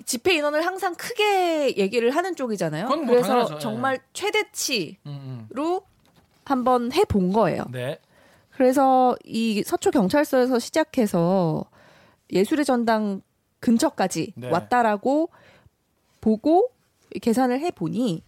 [0.06, 2.88] 집회 인원을 항상 크게 얘기를 하는 쪽이잖아요.
[2.88, 3.56] 뭐 그래서 당연하죠.
[3.56, 3.60] 예.
[3.60, 5.48] 정말 최대치로 음,
[6.46, 7.64] 한번 해 본 거예요.
[7.68, 7.72] 음.
[7.72, 8.00] 네.
[8.52, 11.66] 그래서 이 서초 경찰서에서 시작해서
[12.32, 13.22] 예술의 전당
[13.60, 14.50] 근처까지 네.
[14.50, 15.30] 왔다라고
[16.22, 16.70] 보고
[17.22, 18.24] 계산을 해 보니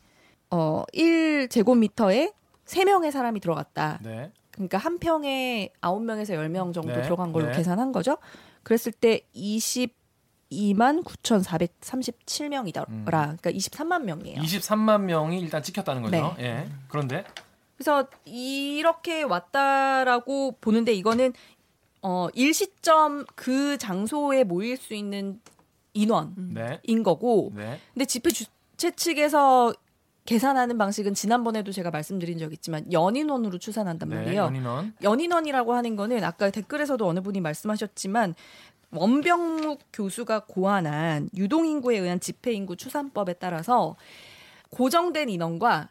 [0.49, 2.33] 어 1제곱미터에
[2.65, 3.99] 3명의 사람이 들어갔다.
[4.03, 4.31] 네.
[4.51, 7.01] 그러니까 한 평에 9명에서 10명 정도 네.
[7.03, 7.53] 들어간 걸로 네.
[7.57, 8.17] 계산한 거죠.
[8.63, 9.21] 그랬을 때
[10.51, 12.89] 22만 9,437명이더라.
[12.89, 13.03] 음.
[13.05, 14.41] 그러니까 23만 명이에요.
[14.41, 16.35] 23만 명이 일단 찍혔다는 거죠.
[16.37, 16.43] 네.
[16.43, 16.69] 예.
[16.87, 17.25] 그런데
[17.77, 21.33] 그래서 이렇게 왔다라고 보는데 이거는
[22.01, 25.39] 어 일시점 그 장소에 모일 수 있는
[25.93, 26.79] 인원인 네.
[27.03, 27.79] 거고 네.
[27.93, 29.73] 근데 집회 주최 측에서
[30.25, 34.15] 계산하는 방식은 지난번에도 제가 말씀드린 적 있지만 연인원으로 추산한단 네.
[34.15, 34.43] 말이에요.
[34.43, 34.93] 연인원.
[35.01, 38.35] 연인원이라고 하는 거는 아까 댓글에서도 어느 분이 말씀하셨지만
[38.91, 43.95] 원병묵 교수가 고안한 유동인구에 의한 집회인구 추산법에 따라서
[44.69, 45.89] 고정된 인원과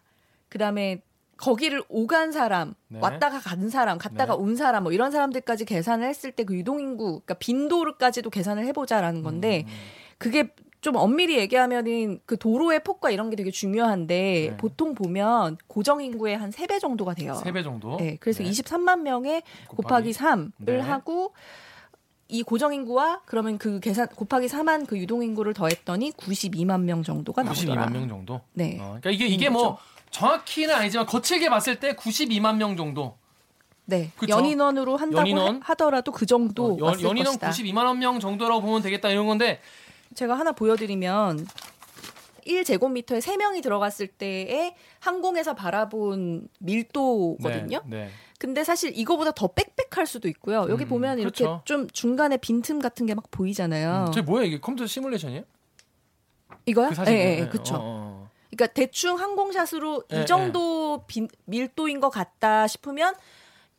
[0.49, 1.03] 그다음에
[1.37, 2.99] 거기를 오간 사람, 네.
[2.99, 4.43] 왔다가 간 사람, 갔다가 네.
[4.43, 9.65] 온 사람 뭐 이런 사람들까지 계산을 했을 때 그 유동인구, 그러니까 빈도르까지도 계산을 해보자라는 건데
[9.67, 9.73] 음,
[10.17, 10.49] 그게
[10.81, 14.57] 좀 엄밀히 얘기하면은 그 도로의 폭과 이런 게 되게 중요한데 네.
[14.57, 17.39] 보통 보면 고정 인구의 한 세 배 정도가 돼요.
[17.45, 17.97] 3배 정도.
[17.99, 18.49] 네, 그래서 네.
[18.51, 20.79] 23만 명에 곱하기 3을 네.
[20.81, 21.35] 하고
[22.29, 27.43] 이 고정 인구와 그러면 그 계산 곱하기 4만 그 유동 인구를 더했더니 92만 명 정도가
[27.43, 27.87] 나오더라.
[27.87, 28.41] 92만 명 정도.
[28.53, 28.79] 네.
[28.81, 29.79] 어, 그러니까 이게 이게 뭐
[30.11, 33.17] 정확히는 아니지만 거칠게 봤을 때 92만 명 정도.
[33.85, 34.11] 네.
[34.17, 34.37] 그쵸?
[34.37, 35.61] 연인원으로 한다고 연인원?
[35.63, 37.51] 하, 더라도그 정도 어, 연, 연인원 것이다.
[37.51, 39.61] 92만 명 정도라고 보면 되겠다 이런 건데
[40.15, 41.47] 제가 하나 보여드리면
[42.45, 47.83] 1제곱미터에 3명이 들어갔을 때의 항공에서 바라본 밀도거든요.
[47.87, 48.05] 네.
[48.07, 48.11] 네.
[48.39, 50.67] 근데 사실 이거보다 더 빽빽할 수도 있고요.
[50.69, 51.63] 여기 음, 보면 이렇게 그렇죠.
[51.65, 54.07] 좀 중간에 빈틈 같은 게 막 보이잖아요.
[54.13, 55.43] 저게 뭐야 이게 컴퓨터 시뮬레이션이에요?
[56.67, 56.91] 이거요?
[56.91, 57.11] 그.
[57.11, 57.75] 예, 예, 예, 그쵸.
[57.77, 58.31] 어, 어.
[58.51, 63.15] 그러니까 대충 항공샷으로 예, 이 정도 빈- 밀도인 것 같다 싶으면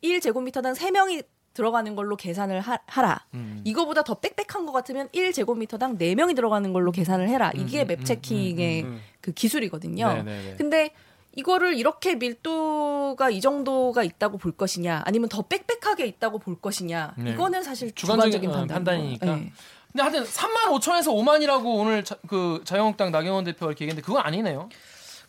[0.03, 3.61] 1제곱미터당 3명이 들어가는 걸로 계산을 하, 라 음.
[3.63, 7.51] 이거보다 더 빽빽한 것 같으면 1제곱미터당 4명이 들어가는 걸로 계산을 해라.
[7.55, 9.01] 이게 음, 맵 음, 체킹의 음, 음.
[9.21, 10.07] 그 기술이거든요.
[10.07, 10.55] 네 네 네.
[10.57, 10.91] 근데
[11.37, 17.31] 이거를 이렇게 밀도가 이 정도가 있다고 볼 것이냐, 아니면 더 빽빽하게 있다고 볼 것이냐, 네.
[17.31, 18.75] 이거는 사실 주관적인, 주관적인 어, 판단.
[18.75, 19.25] 판단 이니까.
[19.35, 19.53] 네.
[19.91, 24.67] 근데 하여튼 3만 5천에서 5만이라고 오늘 자, 그 자유한국당 나경원 대표가 이렇게 얘기했는데 그건 아니네요.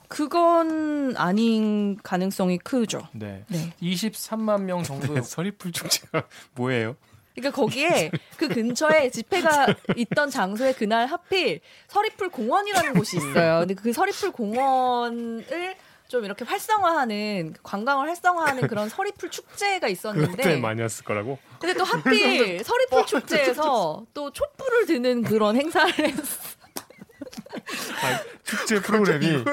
[0.08, 3.06] 그건 아닌 가능성이 크죠.
[3.12, 3.44] 네.
[3.48, 3.74] 네.
[3.82, 5.20] 23만 명 정도.
[5.22, 6.22] 서리풀 축제가
[6.54, 6.96] 뭐예요?
[7.34, 13.60] 그러니까 거기에 그 근처에 집회가 있던 장소에 그날 하필 서리풀 공원이라는 곳이 있어요.
[13.60, 15.76] 근데 그 서리풀 공원을
[16.08, 21.38] 좀 이렇게 활성화하는 관광을 활성화하는 그런 서리풀 축제가 있었는데 많이 왔을 거라고.
[21.60, 26.57] 근데 또 하필 서리풀 축제에서 또 촛불을 드는 그런 행사를 했어.
[28.02, 29.44] 아, 축제 프로그램이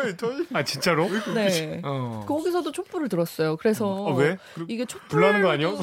[0.53, 1.08] 아 진짜로?
[1.34, 1.81] 네.
[1.84, 2.23] 어.
[2.27, 3.58] 거기서도 촛불을 들었어요.
[3.58, 4.38] 그래서 어, 왜?
[4.67, 5.77] 이게 촛불 불나는 거 아니요?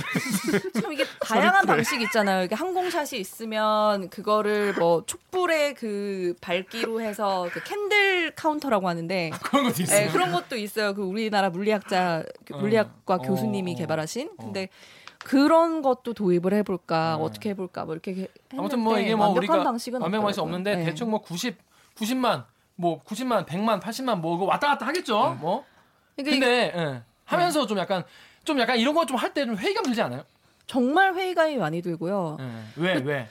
[0.80, 2.44] 참 이게 다양한 방식 있잖아요.
[2.44, 9.82] 이게 항공샷이 있으면 그거를 뭐 촛불의 그 밝기로 해서 그 candle counter라고 하는데 그런 것도
[9.82, 10.06] 있어요.
[10.06, 10.94] 네, 그런 것도 있어요.
[10.94, 12.58] 그 우리나라 물리학자 그 어.
[12.58, 13.18] 물리학과 어.
[13.18, 13.78] 교수님이 어.
[13.78, 14.30] 개발하신.
[14.36, 14.44] 어.
[14.44, 14.68] 근데
[15.24, 17.24] 그런 것도 도입을 해볼까 네.
[17.24, 20.56] 어떻게 해볼까 뭐 이렇게 했는데 아무튼 뭐 이게 뭐 완벽한 우리가 방식은 완벽한 방식 없더라고요.
[20.56, 20.84] 없는데 네.
[20.84, 21.56] 대충 뭐 90,
[21.96, 22.44] 90만,
[22.76, 25.36] 뭐 90만, 100만, 80만 뭐 이거 왔다 갔다 하겠죠.
[25.40, 25.64] 뭐.
[26.16, 27.02] 그러니까 근데 예.
[27.24, 28.04] 하면서 좀 약간
[28.44, 30.24] 좀 약간 이런 거 좀 할 때 좀 회의감 들지 않아요?
[30.66, 32.36] 정말 회의감이 많이 들고요.
[32.40, 32.46] 예.
[32.76, 33.28] 왜 왜?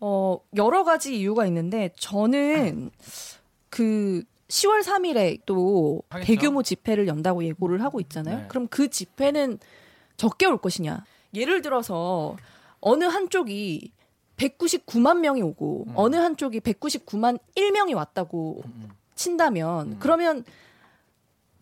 [0.00, 2.90] 어, 여러 가지 이유가 있는데 저는
[3.70, 6.26] 그 10월 3일에 또 하겠죠.
[6.26, 8.38] 대규모 집회를 연다고 예고를 하고 있잖아요.
[8.42, 8.44] 네.
[8.48, 9.58] 그럼 그 집회는
[10.16, 11.04] 적게 올 것이냐?
[11.34, 12.36] 예를 들어서
[12.80, 13.90] 어느 한쪽이
[14.36, 15.92] 199만 명이 오고 음.
[15.96, 18.88] 어느 한쪽이 199만 1명이 왔다고 음.
[19.14, 19.96] 친다면 음.
[19.98, 20.44] 그러면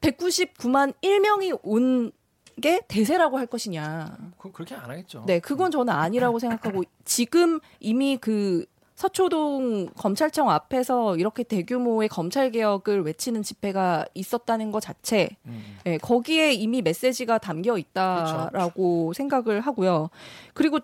[0.01, 2.13] 199만 1명이 온
[2.61, 4.17] 게 대세라고 할 것이냐?
[4.39, 5.25] 그, 그렇게 안 하겠죠.
[5.27, 13.03] 네, 그건 저는 아니라고 생각하고 지금 이미 그 서초동 검찰청 앞에서 이렇게 대규모의 검찰 개혁을
[13.03, 15.79] 외치는 집회가 있었다는 것 자체, 음.
[15.87, 20.11] 예, 거기에 이미 메시지가 담겨 있다라고 생각을 하고요.
[20.53, 20.79] 그리고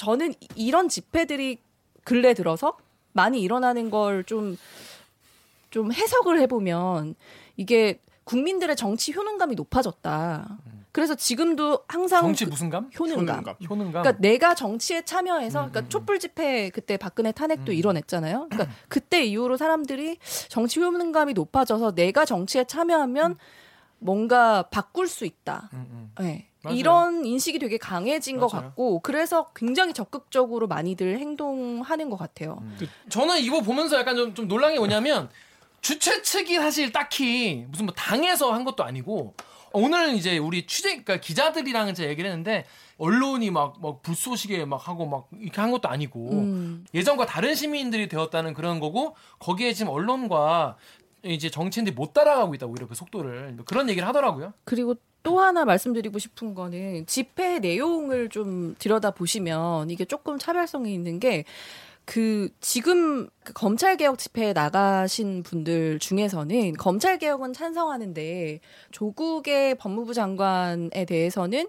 [0.00, 1.58] 저는 이- 이런 집회들이
[2.04, 2.78] 근래 들어서
[3.12, 4.56] 많이 일어나는 걸 좀
[5.70, 7.14] 좀 해석을 해보면
[7.56, 10.58] 이게 국민들의 정치 효능감이 높아졌다.
[10.90, 12.90] 그래서 지금도 항상 정치 그 무슨 감?
[12.98, 13.28] 효능감.
[13.36, 13.54] 효능감.
[13.68, 14.02] 효능감.
[14.02, 17.76] 그러니까 내가 정치에 참여해서 음, 그러니까 음, 촛불 집회 그때 박근혜 탄핵도 음.
[17.76, 18.48] 이뤄냈잖아요.
[18.50, 20.16] 그러니까 그때 이후로 사람들이
[20.48, 23.36] 정치 효능감이 높아져서 내가 정치에 참여하면
[24.00, 25.70] 뭔가 바꿀 수 있다.
[25.72, 26.24] 음, 음.
[26.24, 26.48] 네.
[26.62, 26.76] 맞아요.
[26.76, 28.66] 이런 인식이 되게 강해진 것 맞아요.
[28.66, 32.58] 같고 그래서 굉장히 적극적으로 많이들 행동하는 것 같아요.
[32.60, 32.78] 음.
[33.08, 35.30] 저는 이거 보면서 약간 좀, 좀 놀란 게 뭐냐면
[35.80, 39.34] 주최 측이 사실 딱히 무슨 뭐 당에서 한 것도 아니고
[39.72, 42.66] 오늘 이제 우리 취재 그러니까 기자들이랑 이제 얘기를 했는데
[42.98, 46.84] 언론이 막, 막 불쏘시개 막 하고 막 이렇게 한 것도 아니고 음.
[46.92, 50.76] 예전과 다른 시민들이 되었다는 그런 거고 거기에 지금 언론과
[51.22, 54.52] 이제 정치인들이 못 따라가고 있다고 오히려 그 속도를 뭐 그런 얘기를 하더라고요.
[54.64, 61.20] 그리고 또 하나 말씀드리고 싶은 거는 집회 내용을 좀 들여다 보시면 이게 조금 차별성이 있는
[61.20, 61.44] 게
[62.04, 68.60] 그 지금 그 검찰 개혁 집회에 나가신 분들 중에서는 검찰 개혁은 찬성하는데
[68.90, 71.68] 조국의 법무부 장관에 대해서는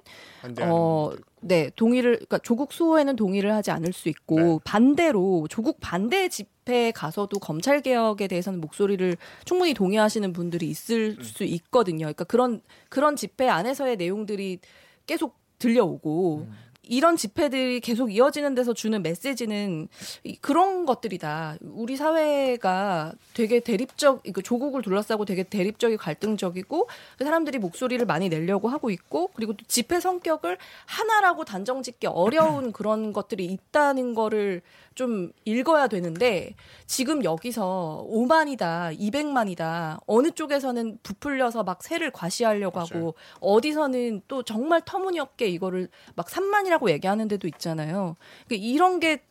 [0.62, 1.12] 어.
[1.44, 4.58] 네, 동의를, 그러니까 조국 수호에는 동의를 하지 않을 수 있고, 네.
[4.64, 11.24] 반대로 조국 반대 집회에 가서도 검찰 개혁에 대해서는 목소리를 충분히 동의하시는 분들이 있을 음.
[11.24, 12.06] 수 있거든요.
[12.06, 14.60] 그러니까 그런, 그런 집회 안에서의 내용들이
[15.08, 16.54] 계속 들려오고, 음.
[16.84, 19.88] 이런 집회들이 계속 이어지는 데서 주는 메시지는
[20.24, 21.58] 이- 그런 것들이다.
[21.62, 26.90] 우리 사회가 되게 대립적, 그 조국을 둘러싸고 되게 대립적이 갈등적이고
[27.20, 33.46] 사람들이 목소리를 많이 내려고 하고 있고 그리고 또 집회 성격을 하나라고 단정짓기 어려운 그런 것들이
[33.46, 34.62] 있다는 거를
[34.96, 36.54] 좀 읽어야 되는데
[36.86, 42.88] 지금 여기서 5만이다, 200만이다 어느 쪽에서는 부풀려서 막 세를 과시하려고 맞아요.
[42.92, 48.16] 하고 어디서는 또 정말 터무니없게 이거를 막 3만이라고 얘기하는 데도 있잖아요.
[48.48, 49.24] 그러니까 이런 게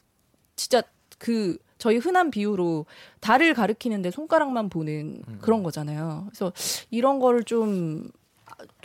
[0.56, 0.82] 진짜
[1.18, 2.86] 그 저희 흔한 비유로
[3.20, 6.26] 달을 가리키는데 손가락만 보는 그런 거잖아요.
[6.28, 6.52] 그래서
[6.90, 8.10] 이런 거를 좀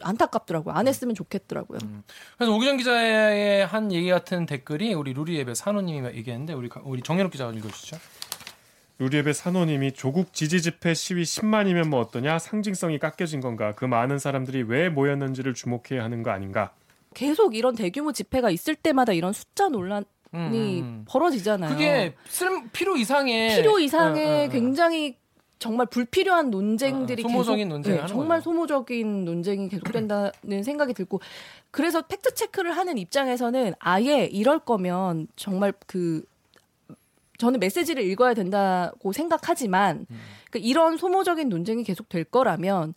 [0.01, 0.73] 안타깝더라고요.
[0.73, 1.79] 안 했으면 좋겠더라고요.
[2.37, 7.31] 그래서 오기정 기자의 한 얘기 같은 댓글이 우리 루리앱의 산호님이 얘기했는데 우리 가- 우리 정현욱
[7.31, 7.97] 기자가 읽어주시죠.
[8.97, 14.63] 루리앱의 산호님이 조국 지지 집회 시위 10만이면 뭐 어떠냐 상징성이 깎여진 건가 그 많은 사람들이
[14.63, 16.71] 왜 모였는지를 주목해야 하는 거 아닌가
[17.13, 20.03] 계속 이런 대규모 집회가 있을 때마다 이런 숫자 논란
[20.33, 21.05] 이 음, 음.
[21.07, 21.69] 벌어지잖아요.
[21.71, 24.49] 그게 쓸 필요 이상의 필요 이상의 어, 어, 어.
[24.49, 25.17] 굉장히
[25.59, 28.49] 정말 불필요한 논쟁들이 어, 소모적인 계속, 논쟁을 네, 하는 정말 거죠.
[28.49, 30.31] 소모적인 논쟁이 계속된다는
[30.63, 31.21] 생각이 들고
[31.71, 36.23] 그래서 팩트 체크를 하는 입장에서는 아예 이럴 거면 정말 그
[37.37, 40.19] 저는 메시지를 읽어야 된다고 생각하지만 음.
[40.51, 42.93] 그 이런 소모적인 논쟁이 계속 될 거라면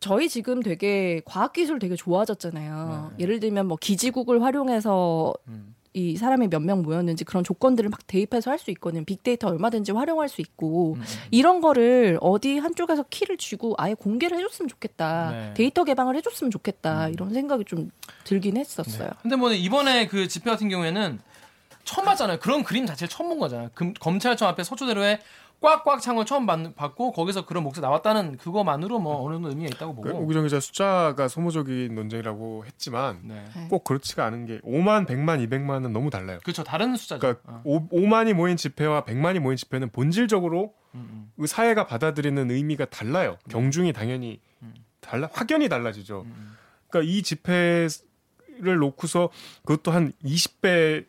[0.00, 3.14] 저희 지금 되게 과학기술 되게 좋아졌잖아요.
[3.20, 5.54] 예를 들면 뭐 기지국을 활용해서 네.
[5.54, 5.74] 음.
[5.94, 9.04] 이 사람이 몇 명 모였는지 그런 조건들을 막 대입해서 할 수 있거든요.
[9.04, 11.02] 빅데이터 얼마든지 활용할 수 있고 음.
[11.30, 15.30] 이런 거를 어디 한쪽에서 키를 쥐고 아예 공개를 해줬으면 좋겠다.
[15.30, 15.36] 네.
[15.48, 15.54] 음.
[15.54, 17.08] 데이터 개방을 해줬으면 좋겠다.
[17.08, 17.90] 이런 생각이 좀
[18.24, 19.10] 들긴 했었어요.
[19.20, 21.18] 근데 뭐 이번에 그 집회 같은 경우에는
[21.84, 22.38] 처음 봤잖아요.
[22.38, 23.70] 그런 그림 자체를 처음 본 거잖아요.
[23.74, 25.18] 금- 검찰청 앞에 서초대로에
[25.62, 29.94] 꽉꽉 창을 처음 받- 받고 거기서 그런 목소리 나왔다는 그거만으로 뭐 어느 정도 의미가 있다고
[30.02, 30.24] 그 보고.
[30.24, 33.44] 오기정 기자 숫자가 소모적인 논쟁이라고 했지만 네.
[33.70, 36.40] 꼭 그렇지가 않은 게 5만, 100만, 200만은 너무 달라요.
[36.42, 36.64] 그렇죠.
[36.64, 37.20] 다른 숫자죠.
[37.20, 37.62] 그러니까 어.
[37.64, 41.32] 오 5만이 모인 집회와 100만이 모인 집회는 본질적으로 음, 음.
[41.40, 43.38] 그 사회가 받아들이는 의미가 달라요.
[43.48, 44.74] 경중이 당연히 음.
[45.00, 46.22] 달라 확연히 달라지죠.
[46.26, 46.56] 음.
[46.88, 49.30] 그러니까 이 집회를 놓고서
[49.64, 51.04] 그것도 한 20배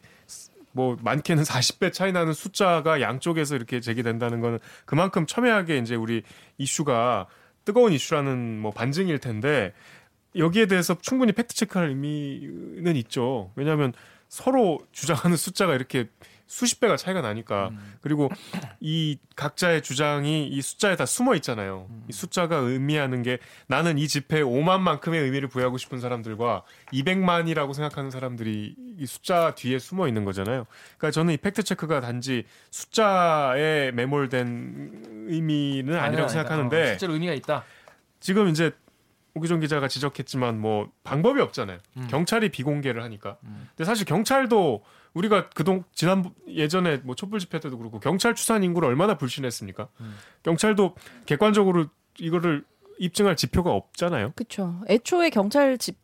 [0.74, 6.24] 뭐 많게는 40배 차이 나는 숫자가 양쪽에서 이렇게 제기된다는 거는 그만큼 첨예하게 이제 우리
[6.58, 7.28] 이슈가
[7.64, 9.74] 뜨거운 이슈라는 뭐 반증일 텐데
[10.36, 13.52] 여기에 대해서 충분히 팩트 체크할 의미는 있죠.
[13.56, 13.94] 왜냐하면
[14.28, 16.10] 서로 주장하는 숫자가 이렇게
[16.54, 18.30] 수십 배가 차이가 나니까 그리고
[18.80, 21.88] 이 각자의 주장이 이 숫자에 다 숨어 있잖아요.
[22.08, 26.64] 이 숫자가 의미하는 게 나는 이 집회에 5만만큼의 의미를 부여하고 싶은 사람들과
[26.94, 30.68] 200만이라고 생각하는 사람들이 이 숫자 뒤에 숨어 있는 거잖아요.
[31.00, 36.28] 그러니까 저는 이 팩트 체크가 단지 숫자에 매몰된 의미는 아니라고 아니다.
[36.28, 37.64] 생각하는데 어, 실제로 의미가 있다.
[38.20, 38.72] 지금 이제
[39.36, 41.80] 오기정 기자가 지적했지만 뭐 방법이 없잖아요.
[41.98, 42.08] 음.
[42.10, 43.38] 경찰이 비공개를 하니까.
[43.46, 43.68] 음.
[43.70, 48.88] 근데 사실 경찰도 우리가 그동 지난 예전에 뭐 촛불 집회 때도 그렇고 경찰 추산 인구를
[48.88, 49.88] 얼마나 불신했습니까?
[50.02, 50.16] 음.
[50.44, 51.88] 경찰도 객관적으로
[52.20, 52.64] 이거를
[53.00, 54.34] 입증할 지표가 없잖아요.
[54.36, 54.82] 그렇죠.
[54.90, 56.02] 애초에 경찰 집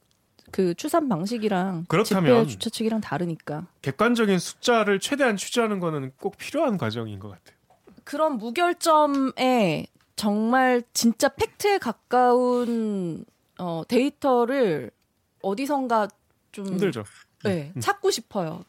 [0.51, 2.05] 그 추산 방식이랑 그렇다면-
[2.41, 7.55] 집회 주최 측이랑 다르니까 객관적인 숫자를 최대한 취재하는 거는 꼭 필요한 과정인 것 같아요.
[8.03, 9.85] 그런 무결점에
[10.19, 13.23] 정말 진짜 팩트에 가까운
[13.57, 14.91] 어, 데이터를
[15.41, 16.09] 어디선가
[16.51, 17.05] 좀 힘들죠.
[17.45, 18.65] 네, 찾고 싶어요.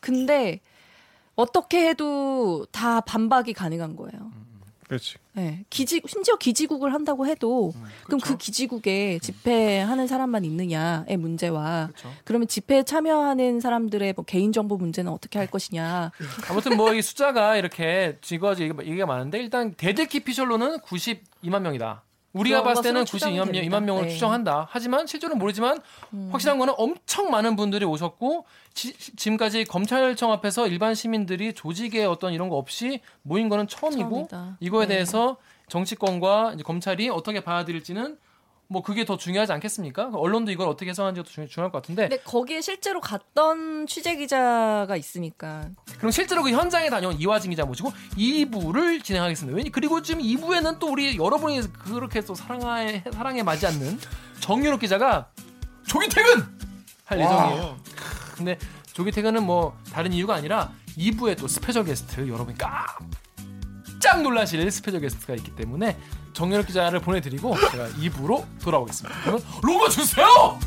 [0.00, 0.60] 근데
[1.36, 4.30] 어떻게 해도 다 반박이 가능한 거예요.
[4.88, 5.16] 그렇지.
[5.34, 7.72] 네, 기지 심지어 기지국을 한다고 해도
[8.04, 8.38] 그럼 그 그렇죠.
[8.38, 12.12] 기지국에 집회하는 사람만 있느냐의 문제와 그렇죠.
[12.24, 16.12] 그러면 집회에 참여하는 사람들의 뭐 개인 정보 문제는 어떻게 할 것이냐.
[16.50, 22.04] 아무튼 뭐 이 숫자가 이렇게 지거지 얘기가 많은데 일단 대들기 피셜로는 92만 명이다.
[22.34, 24.02] 우리가 봤을 때는 것으로 92만 명, 추정이 2만 명을 됩니다.
[24.02, 24.08] 네.
[24.10, 24.68] 추정한다.
[24.70, 25.80] 하지만 실제로는 모르지만
[26.12, 26.28] 음.
[26.32, 28.44] 확실한 거는 엄청 많은 분들이 오셨고
[28.74, 34.56] 지, 금까지 검찰청 앞에서 일반 시민들이 조직의 어떤 이런 거 없이 모인 거는 처음이고 처음이다.
[34.60, 34.94] 이거에 네.
[34.94, 35.36] 대해서
[35.68, 38.18] 정치권과 검찰이 어떻게 받아들일지는
[38.74, 40.10] 뭐 그게 더 중요하지 않겠습니까?
[40.12, 44.96] 언론도 이걸 어떻게 해석하는지가 더 중- 중요할 것 같은데 근데 거기에 실제로 갔던 취재 기자가
[44.96, 49.56] 있으니까 그럼 실제로 그 현장에 다녀온 이화진 기자 모시고 2부를 진행하겠습니다.
[49.56, 54.00] 왜냐 그리고 지금 2부에는 또 우리 여러분이 그렇게 또 사랑에 사랑에 맞지 않는
[54.40, 55.28] 정유럽 기자가
[55.86, 56.44] 조기 퇴근
[57.04, 57.76] 할 예정이에요.
[58.36, 58.58] 근데
[58.92, 62.58] 조기 퇴근은 뭐 다른 이유가 아니라 2부에 또 special guest 여러분이
[64.04, 65.96] 깜짝 놀라실 special guest가 있기 때문에
[66.34, 69.30] 정유럽 기자를 보내드리고 제가 2부로 돌아오겠습니다.
[69.62, 70.58] 로고 주세요.